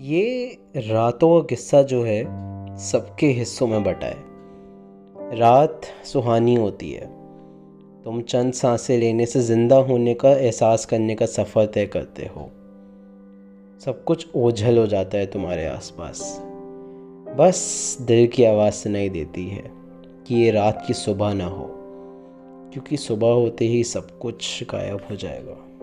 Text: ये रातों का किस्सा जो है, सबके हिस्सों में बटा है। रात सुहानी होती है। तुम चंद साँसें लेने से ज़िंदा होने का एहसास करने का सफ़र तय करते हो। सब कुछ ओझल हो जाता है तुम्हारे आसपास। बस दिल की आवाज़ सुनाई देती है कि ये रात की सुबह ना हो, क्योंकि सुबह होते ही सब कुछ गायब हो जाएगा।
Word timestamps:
ये 0.00 0.58
रातों 0.76 1.40
का 1.40 1.46
किस्सा 1.46 1.82
जो 1.82 2.02
है, 2.02 2.24
सबके 2.76 3.26
हिस्सों 3.26 3.66
में 3.66 3.84
बटा 3.84 4.06
है। 4.06 5.38
रात 5.38 5.80
सुहानी 6.04 6.54
होती 6.54 6.92
है। 6.92 7.06
तुम 8.04 8.20
चंद 8.22 8.52
साँसें 8.52 8.98
लेने 8.98 9.26
से 9.26 9.40
ज़िंदा 9.40 9.76
होने 9.76 10.14
का 10.14 10.30
एहसास 10.30 10.84
करने 10.86 11.14
का 11.14 11.26
सफ़र 11.26 11.66
तय 11.66 11.86
करते 11.86 12.26
हो। 12.26 12.50
सब 13.84 14.04
कुछ 14.04 14.26
ओझल 14.34 14.78
हो 14.78 14.86
जाता 14.86 15.18
है 15.18 15.26
तुम्हारे 15.26 15.66
आसपास। 15.66 16.42
बस 17.38 17.98
दिल 18.00 18.26
की 18.26 18.44
आवाज़ 18.44 18.74
सुनाई 18.74 19.08
देती 19.08 19.48
है 19.48 19.70
कि 20.26 20.34
ये 20.34 20.50
रात 20.50 20.84
की 20.86 20.94
सुबह 20.94 21.34
ना 21.34 21.46
हो, 21.46 21.70
क्योंकि 22.72 22.96
सुबह 22.96 23.28
होते 23.28 23.64
ही 23.64 23.84
सब 23.84 24.18
कुछ 24.18 24.64
गायब 24.64 25.00
हो 25.10 25.16
जाएगा। 25.16 25.77